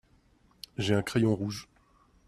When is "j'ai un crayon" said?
0.79-1.35